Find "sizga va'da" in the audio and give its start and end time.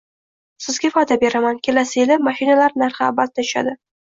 0.67-1.17